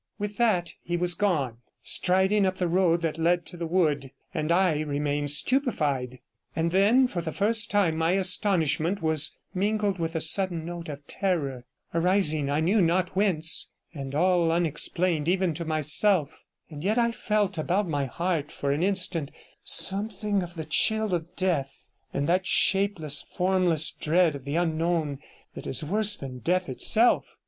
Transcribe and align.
With 0.17 0.37
that 0.37 0.73
he 0.81 0.97
was 0.97 1.13
gone, 1.13 1.57
striding 1.83 2.43
up 2.47 2.57
the 2.57 2.67
road 2.67 3.03
that 3.03 3.19
led 3.19 3.45
to 3.45 3.55
the 3.55 3.67
wood, 3.67 4.09
and 4.33 4.51
I 4.51 4.79
remained 4.79 5.29
stupefied; 5.29 6.17
and 6.55 6.71
then 6.71 7.05
for 7.05 7.21
the 7.21 7.31
first 7.31 7.69
time 7.69 7.97
my 7.97 8.13
astonishment 8.13 9.03
was 9.03 9.35
mingled 9.53 9.99
with 9.99 10.15
a 10.15 10.19
sudden 10.19 10.65
note 10.65 10.89
of 10.89 11.05
terror, 11.05 11.65
arising 11.93 12.49
I 12.49 12.61
knew 12.61 12.81
not 12.81 13.15
whence, 13.15 13.69
and 13.93 14.15
all 14.15 14.51
unexplained 14.51 15.29
even 15.29 15.53
to 15.53 15.65
myself, 15.65 16.45
and 16.71 16.83
yet 16.83 16.97
I 16.97 17.11
felt 17.11 17.59
about 17.59 17.87
my 17.87 18.05
heart 18.07 18.51
for 18.51 18.71
an 18.71 18.81
instant 18.81 19.29
something 19.61 20.41
of 20.41 20.55
the 20.55 20.65
chill 20.65 21.13
of 21.13 21.35
death, 21.35 21.89
and 22.11 22.27
that 22.27 22.47
shapeless, 22.47 23.21
formless 23.21 23.91
dread 23.91 24.33
of 24.33 24.45
the 24.45 24.55
unknown 24.55 25.19
that 25.53 25.67
is 25.67 25.83
worse 25.85 26.17
than 26.17 26.39
death 26.39 26.69
itself. 26.69 27.35